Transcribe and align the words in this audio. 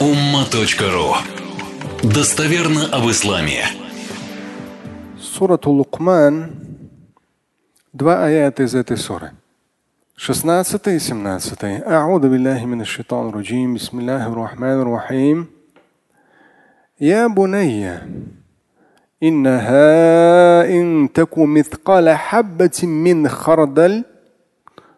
umma.ru 0.00 1.14
Достоверно 2.02 2.86
об 2.92 3.10
исламе. 3.10 3.64
Сура 5.20 5.58
Лукман. 5.64 6.50
Два 7.92 8.24
аята 8.26 8.62
из 8.62 8.74
этой 8.74 8.96
суры. 8.96 9.32
16 10.16 10.86
и 10.88 10.98
17. 10.98 11.82
أعوذ 11.86 12.28
بالله 12.28 12.64
من 12.64 12.80
الشيطان 12.80 13.28
الرجيم 13.28 13.74
بسم 13.74 13.98
الله 14.00 14.26
الرحمن 14.26 14.80
الرحيم 14.80 15.46
يا 17.00 17.26
بني 17.26 17.98
إنها 19.22 20.64
إن 20.68 21.08
تك 21.14 21.38
مثقال 21.38 22.08
حبة 22.08 22.78
من 22.82 23.28
خردل 23.28 24.04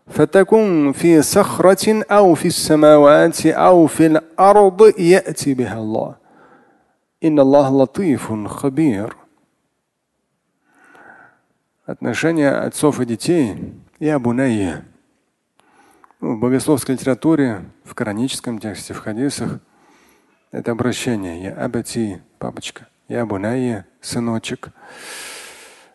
فتكن 0.09 0.93
في 0.93 1.23
صخرة 1.23 2.05
أو 2.11 2.35
في 2.35 2.49
السماوات 2.49 3.47
أو 3.47 3.87
في 3.87 4.07
الأرض 4.07 5.01
يأتي 5.01 5.55
بها 5.55 5.79
الله 5.79 6.15
إن 7.25 7.41
الله 7.41 7.83
لطيف 7.83 8.33
خبير 8.33 9.17
Отношения 11.89 12.51
отцов 12.51 13.01
и 13.01 13.07
детей 13.07 13.73
и 13.99 14.07
абунайя. 14.09 14.85
В 16.21 16.37
богословской 16.37 16.95
литературе, 16.95 17.65
в 17.83 17.95
кораническом 17.95 18.59
тексте, 18.59 18.93
в 18.93 18.99
хадисах 18.99 19.61
это 20.51 20.73
обращение. 20.73 21.43
Я 21.43 21.53
абати, 21.55 22.21
папочка. 22.39 22.89
Я 23.09 23.23
абунайя, 23.23 23.87
сыночек. 24.03 24.69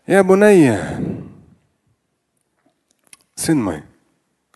Я 0.07 0.21
абунайя, 0.21 0.99
сын 3.35 3.63
мой. 3.63 3.83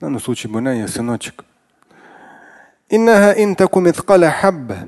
В 0.02 0.04
данном 0.04 0.20
случае 0.20 0.50
Бунайя 0.50 0.88
сыночек. 0.88 1.44
Иннаха 2.88 3.40
интаку 3.40 3.78
митхаля 3.78 4.32
хабба. 4.32 4.78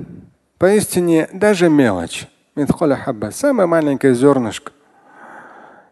Поистине 0.57 1.29
даже 1.31 1.69
мелочь. 1.69 2.27
Митхаля 2.53 2.97
хабба. 2.97 3.31
Самое 3.31 3.65
маленькое 3.65 4.13
зернышко. 4.13 4.73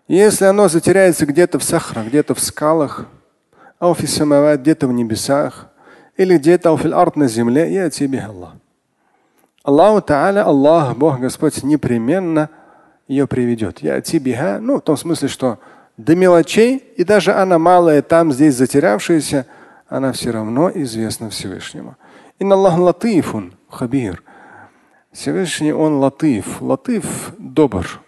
Если 0.09 0.43
оно 0.43 0.67
затеряется 0.67 1.25
где-то 1.25 1.57
в 1.57 1.63
сахара, 1.63 2.03
где-то 2.03 2.35
в 2.35 2.41
скалах, 2.41 3.05
ауфисамават, 3.79 4.59
где-то 4.59 4.89
в 4.89 4.91
небесах, 4.91 5.69
или 6.17 6.37
где-то 6.37 6.71
ауфил 6.71 6.93
на 7.15 7.29
земле, 7.29 7.73
я 7.73 7.89
тебе 7.89 8.19
Аллах. 8.19 8.55
Аллаху 9.63 10.05
Та'аля, 10.05 10.41
Аллах, 10.41 10.97
Бог 10.97 11.21
Господь, 11.21 11.63
непременно 11.63 12.49
ее 13.07 13.25
приведет. 13.25 13.79
Я 13.79 14.01
тебе, 14.01 14.57
ну, 14.59 14.79
в 14.79 14.81
том 14.81 14.97
смысле, 14.97 15.29
что 15.29 15.59
до 15.96 16.14
мелочей, 16.14 16.76
и 16.96 17.04
даже 17.04 17.32
она 17.32 17.58
малая 17.58 18.02
там, 18.02 18.32
здесь 18.32 18.54
затерявшаяся, 18.54 19.46
она 19.88 20.12
все 20.12 20.30
равно 20.30 20.70
известна 20.74 21.30
Всевышнему. 21.30 21.96
Инна 22.38 22.54
Аллах 22.54 22.78
латифун 22.78 23.54
хабир. 23.68 24.22
Всевышний 25.12 25.72
он 25.72 25.94
латиф. 25.94 26.60
Латиф 26.60 27.32
добр, 27.38 28.00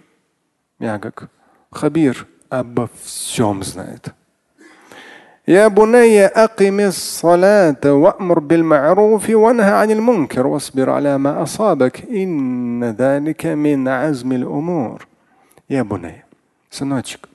мягок. 0.78 1.28
Хабир 1.70 2.26
обо 2.48 2.88
всем 3.04 3.62
знает. 3.62 4.14
يا 5.48 5.68
بني 5.68 6.26
أقم 6.26 6.80
الصلاة 6.80 7.84
وأمر 7.84 8.38
بالمعروف 8.38 9.30
وانهى 9.30 9.72
عن 9.72 9.90
المنكر 9.90 10.46
واصبر 10.46 10.90
على 10.90 11.18
ما 11.18 11.42
أصابك 11.42 12.04
إن 12.10 12.84
ذلك 12.84 13.46
من 13.46 13.88
عزم 13.88 14.32
الأمور 14.32 15.06
يا 15.70 15.82
بني 15.82 16.24
сыночек 16.70 17.26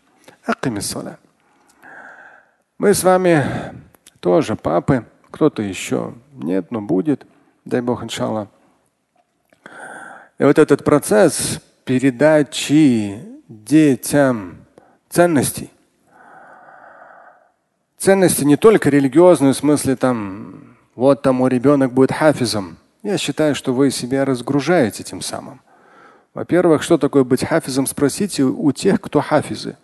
мы 2.80 2.94
с 2.94 3.04
вами 3.04 3.44
тоже 4.20 4.56
папы, 4.56 5.04
кто-то 5.30 5.62
еще 5.62 6.14
нет, 6.32 6.70
но 6.70 6.80
будет, 6.80 7.26
дай 7.66 7.82
Бог, 7.82 8.02
иншалла. 8.02 8.48
И 10.38 10.44
вот 10.44 10.58
этот 10.58 10.82
процесс 10.82 11.60
передачи 11.84 13.22
детям 13.48 14.64
ценностей, 15.10 15.70
ценности 17.98 18.44
не 18.44 18.56
только 18.56 18.88
религиозные, 18.88 19.52
в 19.52 19.56
смысле 19.56 19.96
там, 19.96 20.76
вот 20.94 21.20
там 21.20 21.36
мой 21.36 21.50
ребенок 21.50 21.92
будет 21.92 22.12
хафизом. 22.12 22.78
Я 23.02 23.19
считаю, 23.19 23.54
что 23.54 23.75
вы 23.75 23.91
себя 23.91 24.25
разгружаете 24.25 25.02
тем 25.02 25.20
самым. 25.20 25.60
Во-первых, 26.32 26.82
что 26.82 26.96
такое 26.96 27.25
быть 27.25 27.44
хафизом, 27.44 27.86
спросите 27.86 28.44
у 28.44 28.72
тех, 28.72 29.00
кто 29.00 29.20
хафизы. 29.20 29.76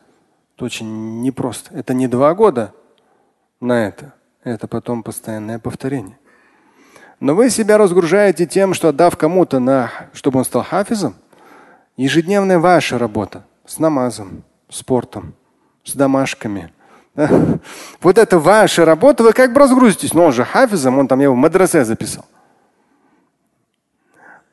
Это 0.56 0.64
очень 0.64 1.20
непросто. 1.20 1.74
Это 1.74 1.92
не 1.92 2.08
два 2.08 2.34
года 2.34 2.72
на 3.60 3.86
это. 3.86 4.14
Это 4.42 4.66
потом 4.66 5.02
постоянное 5.02 5.58
повторение. 5.58 6.18
Но 7.20 7.34
вы 7.34 7.50
себя 7.50 7.76
разгружаете 7.76 8.46
тем, 8.46 8.72
что 8.72 8.88
отдав 8.88 9.18
кому-то, 9.18 9.58
на, 9.58 9.90
чтобы 10.14 10.38
он 10.38 10.46
стал 10.46 10.62
хафизом, 10.62 11.14
ежедневная 11.98 12.58
ваша 12.58 12.98
работа 12.98 13.44
с 13.66 13.78
намазом, 13.78 14.44
спортом, 14.70 15.34
с 15.84 15.92
домашками. 15.92 16.72
Вот 18.00 18.16
это 18.16 18.38
ваша 18.38 18.86
работа, 18.86 19.24
вы 19.24 19.32
как 19.32 19.52
бы 19.52 19.60
разгрузитесь. 19.60 20.14
Но 20.14 20.24
он 20.24 20.32
же 20.32 20.44
хафизом, 20.44 20.98
он 20.98 21.06
там 21.06 21.20
его 21.20 21.34
в 21.34 21.38
мадрасе 21.38 21.84
записал. 21.84 22.24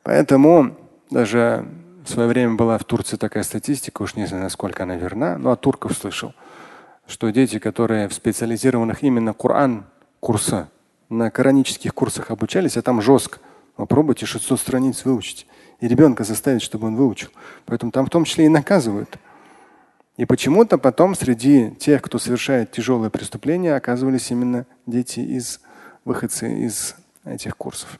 Поэтому 0.02 0.76
даже 1.10 1.66
в 2.04 2.08
свое 2.08 2.28
время 2.28 2.54
была 2.54 2.76
в 2.76 2.84
Турции 2.84 3.16
такая 3.16 3.42
статистика, 3.44 4.02
уж 4.02 4.14
не 4.14 4.26
знаю, 4.26 4.44
насколько 4.44 4.82
она 4.82 4.96
верна, 4.96 5.38
но 5.38 5.52
от 5.52 5.60
турков 5.62 5.96
слышал, 5.96 6.34
что 7.06 7.30
дети, 7.30 7.58
которые 7.58 8.08
в 8.08 8.14
специализированных 8.14 9.02
именно 9.02 9.32
Коран 9.32 9.86
курса, 10.20 10.68
на 11.08 11.30
коранических 11.30 11.94
курсах 11.94 12.30
обучались, 12.30 12.76
а 12.76 12.82
там 12.82 13.00
жестко. 13.00 13.38
Попробуйте 13.76 14.26
600 14.26 14.60
страниц 14.60 15.04
выучить. 15.04 15.46
И 15.80 15.88
ребенка 15.88 16.24
заставить, 16.24 16.62
чтобы 16.62 16.86
он 16.86 16.96
выучил. 16.96 17.28
Поэтому 17.66 17.90
там 17.90 18.06
в 18.06 18.10
том 18.10 18.24
числе 18.24 18.46
и 18.46 18.48
наказывают. 18.48 19.18
И 20.16 20.26
почему-то 20.26 20.78
потом 20.78 21.14
среди 21.14 21.72
тех, 21.72 22.00
кто 22.02 22.18
совершает 22.18 22.70
тяжелые 22.70 23.10
преступления, 23.10 23.74
оказывались 23.74 24.30
именно 24.30 24.66
дети 24.86 25.20
из 25.20 25.60
выходцы 26.04 26.52
из 26.52 26.94
этих 27.24 27.56
курсов. 27.56 27.98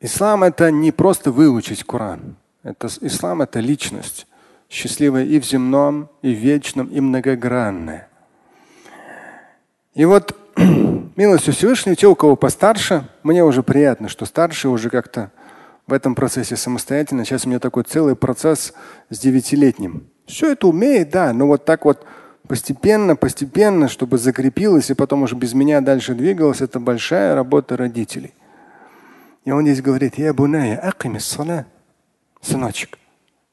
Ислам 0.00 0.44
это 0.44 0.70
не 0.70 0.92
просто 0.92 1.30
выучить 1.30 1.84
Коран. 1.84 2.36
Это, 2.62 2.88
ислам 3.00 3.42
это 3.42 3.60
личность, 3.60 4.26
счастливая 4.68 5.24
и 5.24 5.38
в 5.38 5.44
земном, 5.44 6.08
и 6.22 6.34
в 6.34 6.38
вечном, 6.38 6.86
и 6.86 7.00
многогранная. 7.00 8.08
И 9.94 10.04
вот 10.06 10.36
милостью 11.16 11.52
Всевышнего, 11.52 11.96
те, 11.96 12.06
у 12.06 12.14
кого 12.14 12.36
постарше, 12.36 13.08
мне 13.22 13.44
уже 13.44 13.62
приятно, 13.62 14.08
что 14.08 14.24
старшие 14.24 14.70
уже 14.70 14.88
как-то 14.88 15.30
в 15.86 15.92
этом 15.92 16.14
процессе 16.14 16.56
самостоятельно. 16.56 17.24
Сейчас 17.24 17.44
у 17.44 17.48
меня 17.48 17.58
такой 17.58 17.82
целый 17.82 18.16
процесс 18.16 18.72
с 19.10 19.18
девятилетним. 19.18 20.06
Все 20.26 20.52
это 20.52 20.68
умеет, 20.68 21.10
да, 21.10 21.32
но 21.32 21.46
вот 21.46 21.64
так 21.64 21.84
вот 21.84 22.06
постепенно, 22.46 23.16
постепенно, 23.16 23.88
чтобы 23.88 24.16
закрепилось 24.16 24.90
и 24.90 24.94
потом 24.94 25.24
уже 25.24 25.34
без 25.34 25.52
меня 25.52 25.80
дальше 25.80 26.14
двигалось, 26.14 26.60
это 26.60 26.78
большая 26.80 27.34
работа 27.34 27.76
родителей. 27.76 28.32
И 29.44 29.50
он 29.50 29.64
здесь 29.64 29.82
говорит, 29.82 30.18
я 30.18 30.34
буная, 30.34 30.78
акимис 30.78 31.24
сала. 31.24 31.66
Сыночек, 32.40 32.98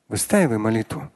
выстаивай 0.07 0.57
молитву. 0.57 1.09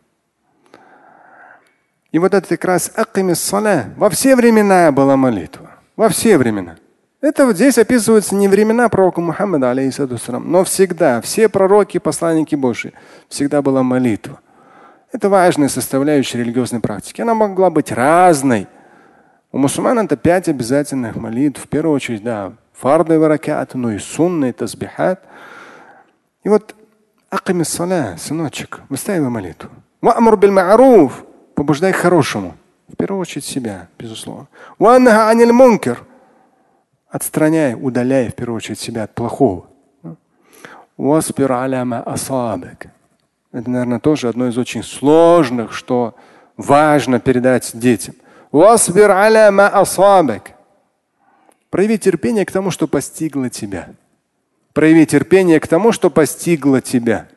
И 2.12 2.20
вот 2.20 2.34
это 2.34 2.48
как 2.48 2.66
раз 2.66 2.92
акимис 2.96 3.42
сала. 3.42 3.86
Во 3.98 4.10
все 4.10 4.36
времена 4.36 4.92
была 4.92 5.16
молитва. 5.18 5.72
Во 5.96 6.10
все 6.10 6.38
времена. 6.38 6.78
Это 7.22 7.46
вот 7.46 7.56
здесь 7.56 7.78
описываются 7.78 8.34
не 8.34 8.48
времена 8.48 8.90
пророка 8.90 9.22
Мухаммада, 9.22 9.70
алейхиссалам, 9.70 10.52
но 10.52 10.64
всегда, 10.64 11.22
все 11.22 11.50
пророки, 11.50 12.00
посланники 12.00 12.56
Божьи, 12.56 12.94
всегда 13.30 13.62
была 13.62 13.84
молитва. 13.84 14.40
Это 15.12 15.30
важная 15.30 15.68
составляющая 15.68 16.40
религиозной 16.40 16.80
практики. 16.80 17.22
Она 17.22 17.36
могла 17.36 17.70
быть 17.70 17.92
разной. 17.92 18.68
У 19.52 19.60
мусульман 19.60 20.00
это 20.00 20.16
пять 20.16 20.48
обязательных 20.48 21.16
молитв. 21.16 21.64
В 21.64 21.68
первую 21.68 21.94
очередь, 21.94 22.24
да, 22.24 22.54
фарды 22.74 23.20
варакат, 23.20 23.76
но 23.76 23.92
и 23.92 24.00
сунны, 24.00 24.54
тазбихат. 24.54 25.24
И 26.44 26.50
вот 26.50 26.76
акими 27.30 27.64
саля, 27.64 28.18
сыночек, 28.18 28.82
выстаивай 28.90 29.30
молитву. 29.30 29.70
Ва'мур 30.02 30.38
бил 30.38 30.52
ма'руф, 30.52 31.26
побуждай 31.56 31.94
к 31.94 31.98
хорошему. 31.98 32.56
В 32.88 32.98
первую 32.98 33.22
очередь 33.22 33.46
себя, 33.46 33.88
безусловно. 33.98 34.48
Ванха 34.78 35.30
аниль 35.30 35.54
мункер. 35.54 36.04
Отстраняй, 37.10 37.76
удаляй 37.80 38.30
в 38.30 38.36
первую 38.36 38.58
очередь 38.58 38.80
себя 38.80 39.04
от 39.04 39.14
плохого. 39.14 39.68
Васпир 40.98 41.52
аляма 41.52 42.00
асабек. 42.00 42.88
Это, 43.52 43.70
наверное, 43.70 44.00
тоже 44.00 44.30
одно 44.30 44.48
из 44.48 44.58
очень 44.58 44.84
сложных, 44.84 45.74
что 45.74 46.16
важно 46.58 47.20
передать 47.20 47.72
детям. 47.74 48.16
Васпир 48.52 49.12
аляма 49.12 49.68
асабек. 49.68 50.51
Прояви 51.72 51.98
терпение 51.98 52.46
к 52.46 52.52
тому, 52.52 52.70
что 52.70 52.86
постигло 52.86 53.50
тебя. 53.50 53.90
Прояви 54.74 55.06
терпение 55.06 55.60
к 55.60 55.68
тому, 55.68 55.94
что 55.94 56.10
постигло 56.10 56.82
тебя. 56.82 57.28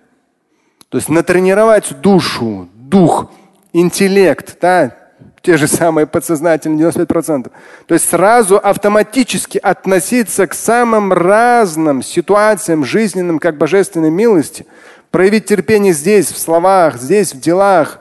То 0.88 0.98
есть 0.98 1.08
натренировать 1.08 2.00
душу, 2.00 2.68
дух, 2.74 3.30
интеллект, 3.72 4.58
да, 4.60 4.96
те 5.40 5.56
же 5.56 5.68
самые 5.68 6.06
подсознательные 6.06 6.90
95%. 6.90 7.52
То 7.86 7.94
есть 7.94 8.08
сразу 8.08 8.56
автоматически 8.56 9.58
относиться 9.58 10.48
к 10.48 10.54
самым 10.54 11.12
разным 11.12 12.02
ситуациям 12.02 12.84
жизненным, 12.84 13.38
как 13.38 13.56
божественной 13.56 14.10
милости, 14.10 14.66
проявить 15.12 15.46
терпение 15.46 15.92
здесь, 15.92 16.32
в 16.32 16.38
словах, 16.38 16.96
здесь, 16.96 17.34
в 17.34 17.40
делах, 17.40 18.00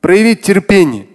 проявить 0.00 0.42
терпение. 0.42 1.06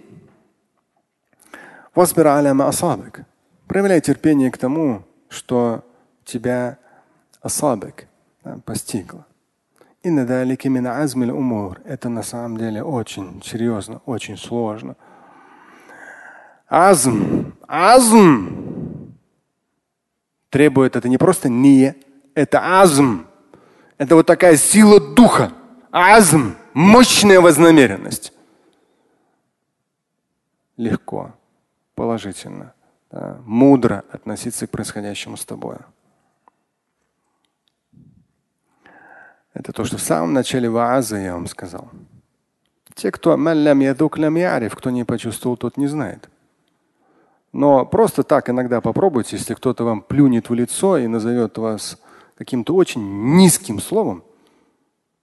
Проявляй 3.66 4.00
терпение 4.00 4.50
к 4.50 4.58
тому, 4.58 5.02
что 5.28 5.84
тебя 6.24 6.78
асабик 7.40 8.06
постигло. 8.64 9.26
Это 10.02 12.08
на 12.08 12.22
самом 12.22 12.58
деле 12.58 12.82
очень 12.82 13.42
серьезно, 13.42 14.00
очень 14.06 14.36
сложно. 14.36 14.96
Азм, 16.68 17.54
азм 17.66 19.14
требует 20.50 20.96
это 20.96 21.08
не 21.08 21.18
просто 21.18 21.48
не, 21.48 21.94
это 22.34 22.80
азм. 22.80 23.26
Это 23.98 24.14
вот 24.14 24.26
такая 24.26 24.56
сила 24.56 25.00
духа. 25.00 25.52
Азм, 25.90 26.54
мощная 26.72 27.40
вознамеренность. 27.40 28.32
Легко, 30.76 31.34
положительно, 31.94 32.74
мудро 33.44 34.04
относиться 34.10 34.66
к 34.66 34.70
происходящему 34.70 35.36
с 35.36 35.44
тобой. 35.44 35.76
Это 39.54 39.72
то, 39.72 39.84
что 39.84 39.96
в 39.96 40.02
самом 40.02 40.32
начале 40.32 40.68
вааза 40.68 41.16
я 41.16 41.32
вам 41.32 41.46
сказал. 41.46 41.90
Те, 42.94 43.10
кто 43.10 43.36
малям 43.36 43.80
ядук 43.80 44.18
лям 44.18 44.36
яриф, 44.36 44.74
кто 44.74 44.90
не 44.90 45.04
почувствовал, 45.04 45.56
тот 45.56 45.76
не 45.76 45.86
знает. 45.86 46.28
Но 47.52 47.86
просто 47.86 48.22
так 48.22 48.50
иногда 48.50 48.80
попробуйте, 48.80 49.36
если 49.36 49.54
кто-то 49.54 49.84
вам 49.84 50.02
плюнет 50.02 50.50
в 50.50 50.54
лицо 50.54 50.98
и 50.98 51.06
назовет 51.06 51.56
вас 51.56 51.98
каким-то 52.36 52.74
очень 52.74 53.02
низким 53.36 53.80
словом, 53.80 54.24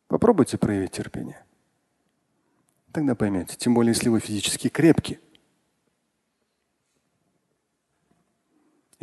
попробуйте 0.08 0.58
проявить 0.58 0.92
терпение. 0.92 1.44
Тогда 2.92 3.16
поймете. 3.16 3.56
Тем 3.58 3.74
более, 3.74 3.92
если 3.92 4.10
вы 4.10 4.20
физически 4.20 4.70
крепкие. 4.70 5.20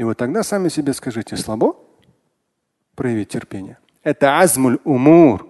И 0.01 0.03
вот 0.03 0.17
тогда 0.17 0.43
сами 0.43 0.71
себе 0.71 0.95
скажите, 0.95 1.37
слабо 1.37 1.77
проявить 2.95 3.29
терпение? 3.29 3.77
Это 4.03 4.41
азмуль 4.41 4.79
умур. 4.85 5.47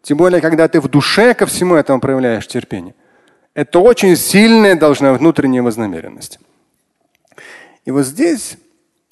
Тем 0.00 0.16
более, 0.16 0.40
когда 0.40 0.68
ты 0.68 0.80
в 0.80 0.88
душе 0.88 1.34
ко 1.34 1.44
всему 1.44 1.74
этому 1.74 2.00
проявляешь 2.00 2.46
терпение. 2.46 2.94
Это 3.52 3.78
очень 3.78 4.16
сильная 4.16 4.74
должна 4.74 5.12
внутренняя 5.12 5.62
вознамеренность. 5.62 6.40
И 7.84 7.90
вот 7.90 8.06
здесь 8.06 8.56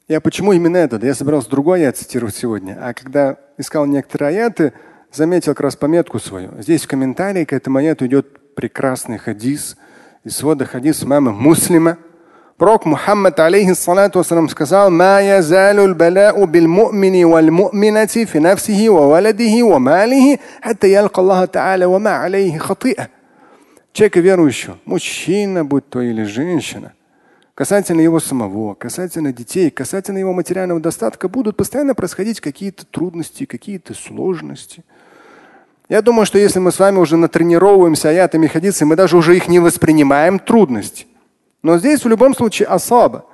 я 0.09 0.23
почему 0.23 0.55
именно 0.55 0.79
этот? 0.79 1.05
Я 1.05 1.15
собирался 1.15 1.51
другой 1.51 1.81
аят 1.81 1.99
цитировать 1.99 2.37
сегодня. 2.37 2.79
А 2.81 2.95
когда 2.95 3.37
искал 3.59 3.85
некоторые 3.85 4.39
аяты, 4.39 4.73
заметил 5.13 5.53
как 5.53 5.61
раз 5.61 5.77
пометку 5.77 6.19
свою. 6.19 6.63
Здесь 6.63 6.85
в 6.85 6.89
комментарии 6.89 7.45
к 7.45 7.53
этому 7.53 7.77
аяту 7.77 8.07
идет 8.07 8.55
прекрасный 8.55 9.19
хадис 9.19 9.77
из 10.25 10.35
свода 10.35 10.65
хадис 10.65 11.03
мамы 11.03 11.35
муслима. 11.35 11.99
Пророк 12.59 12.87
Мухаммад 12.87 13.39
алейхиссалату 13.39 14.19
вассалам 14.19 14.49
сказал, 14.49 14.91
«Ма 14.91 15.23
язалю 15.23 15.95
баляу 15.95 16.45
бил 16.47 16.67
му'мини 16.67 17.23
валь 17.23 17.53
му'минати 17.53 18.25
фи 18.25 18.41
нафсихи 18.41 18.89
ва 18.89 19.07
валадихи 19.07 19.63
ва 19.63 19.79
малихи, 19.79 20.41
хатта 20.61 20.89
ялка 20.89 21.21
Аллаха 21.21 21.47
та'аля 21.47 21.87
ва 21.89 22.01
ма 22.01 22.25
алейхи 22.25 22.59
хати'а». 22.59 23.07
Человека 23.93 24.19
верующего, 24.19 24.77
мужчина, 24.85 25.65
будь 25.65 25.89
то 25.89 26.03
или 26.03 26.25
женщина, 26.25 26.95
касательно 27.55 28.01
его 28.01 28.19
самого, 28.19 28.75
касательно 28.75 29.33
детей, 29.33 29.71
касательно 29.71 30.19
его 30.19 30.33
материального 30.33 30.81
достатка, 30.81 31.29
будут 31.29 31.57
постоянно 31.57 31.95
происходить 31.95 32.41
какие-то 32.41 32.85
трудности, 32.87 33.45
какие-то 33.45 33.95
сложности. 33.95 34.83
Я 35.89 36.03
думаю, 36.03 36.27
что 36.27 36.39
если 36.39 36.59
мы 36.59 36.73
с 36.73 36.81
вами 36.81 36.99
уже 36.99 37.17
натренировываемся 37.17 38.09
аятами 38.09 38.49
хадисы, 38.49 38.85
мы 38.85 38.97
даже 38.97 39.17
уже 39.17 39.37
их 39.37 39.47
не 39.47 39.61
воспринимаем 39.61 40.41
трудности. 40.41 41.07
Но 41.63 41.79
здесь 41.79 42.05
в 42.05 42.09
любом 42.09 42.35
случае 42.35 42.69
особо. 42.69 43.27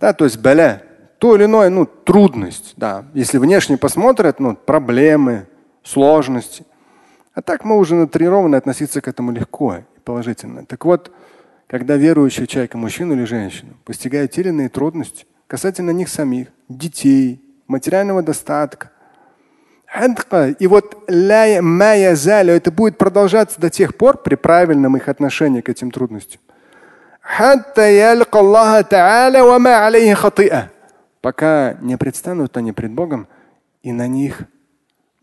Да, 0.00 0.12
то 0.12 0.24
есть 0.24 0.38
баля, 0.38 0.82
то 1.18 1.36
или 1.36 1.44
иное, 1.44 1.70
ну, 1.70 1.86
трудность. 1.86 2.74
Да. 2.76 3.04
Если 3.14 3.38
внешне 3.38 3.76
посмотрят, 3.76 4.40
ну, 4.40 4.56
проблемы, 4.56 5.46
сложности. 5.82 6.64
А 7.34 7.42
так 7.42 7.64
мы 7.64 7.78
уже 7.78 7.94
натренированы 7.94 8.56
относиться 8.56 9.00
к 9.00 9.08
этому 9.08 9.32
легко 9.32 9.76
и 9.76 10.00
положительно. 10.04 10.64
Так 10.64 10.84
вот, 10.84 11.10
когда 11.66 11.96
верующий 11.96 12.46
человек, 12.46 12.74
мужчина 12.74 13.12
или 13.12 13.24
женщина, 13.24 13.74
постигает 13.84 14.32
те 14.32 14.42
или 14.42 14.48
иные 14.48 14.68
трудности 14.68 15.26
касательно 15.46 15.90
них 15.90 16.08
самих, 16.08 16.48
детей, 16.68 17.40
материального 17.66 18.22
достатка, 18.22 18.90
и 20.58 20.66
вот 20.66 21.04
это 22.52 22.72
будет 22.72 22.98
продолжаться 22.98 23.60
до 23.60 23.70
тех 23.70 23.96
пор 23.96 24.18
при 24.18 24.34
правильном 24.34 24.96
их 24.96 25.08
отношении 25.08 25.60
к 25.60 25.68
этим 25.68 25.90
трудностям 25.90 26.40
пока 31.22 31.72
не 31.80 31.96
предстанут 31.96 32.54
они 32.58 32.72
пред 32.72 32.92
Богом, 32.92 33.28
и 33.82 33.92
на 33.92 34.06
них 34.06 34.42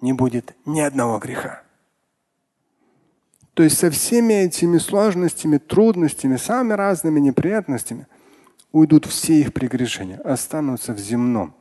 не 0.02 0.14
будет 0.14 0.56
ни 0.66 0.82
одного 0.82 1.20
греха. 1.20 1.62
То 3.54 3.62
есть 3.62 3.78
со 3.78 3.92
всеми 3.92 4.34
этими 4.34 4.80
сложностями, 4.80 5.60
трудностями, 5.60 6.38
самыми 6.38 6.74
разными 6.74 7.20
неприятностями 7.20 8.08
уйдут 8.72 9.06
все 9.06 9.40
их 9.40 9.54
прегрешения, 9.54 10.18
останутся 10.18 10.94
в 10.94 10.98
земном. 10.98 11.54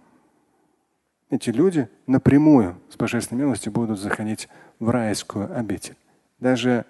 Эти 1.28 1.50
люди 1.50 1.88
напрямую 2.06 2.81
с 2.88 2.96
божественной 2.96 3.43
милостью 3.43 3.72
будут 3.72 4.00
заходить 4.00 4.48
в 4.78 4.88
райскую 4.88 5.54
обитель, 5.54 5.96
даже 6.38 6.86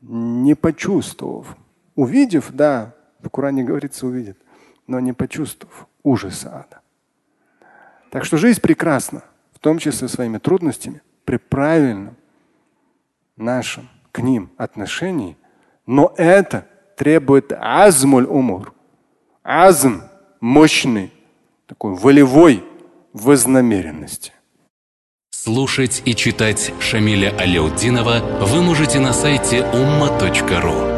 не 0.00 0.54
почувствовав 0.54 1.56
Увидев, 1.98 2.52
да, 2.52 2.94
в 3.18 3.28
Коране 3.28 3.64
говорится 3.64 4.06
увидит, 4.06 4.38
но 4.86 5.00
не 5.00 5.12
почувствовав 5.12 5.88
ужаса 6.04 6.64
ада. 6.64 6.80
Так 8.12 8.24
что 8.24 8.36
жизнь 8.36 8.60
прекрасна, 8.60 9.24
в 9.52 9.58
том 9.58 9.78
числе 9.78 10.06
своими 10.06 10.38
трудностями, 10.38 11.02
при 11.24 11.38
правильном 11.38 12.14
нашем 13.36 13.88
к 14.12 14.20
ним 14.20 14.52
отношении, 14.56 15.36
но 15.86 16.14
это 16.16 16.68
требует 16.96 17.52
азмуль 17.52 18.26
умур. 18.26 18.72
Азм 19.42 20.02
мощный, 20.38 21.12
такой 21.66 21.94
волевой 21.94 22.64
вознамеренности. 23.12 24.32
Слушать 25.30 26.02
и 26.04 26.14
читать 26.14 26.72
Шамиля 26.78 27.36
Аляутдинова 27.36 28.44
вы 28.46 28.62
можете 28.62 29.00
на 29.00 29.12
сайте 29.12 29.62
umma.ru. 29.72 30.97